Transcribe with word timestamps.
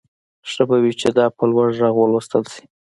ښه 0.51 0.63
به 0.69 0.77
وي 0.83 0.93
چې 0.99 1.09
دا 1.17 1.25
په 1.37 1.43
لوړ 1.51 1.67
غږ 1.79 1.93
ولوستل 1.97 2.43
شي 2.53 2.63